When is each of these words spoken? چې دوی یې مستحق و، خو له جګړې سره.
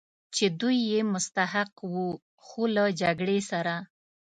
چې 0.35 0.45
دوی 0.59 0.77
یې 0.91 0.99
مستحق 1.13 1.73
و، 1.93 1.95
خو 2.45 2.61
له 2.75 2.85
جګړې 3.01 3.39
سره. 3.51 3.75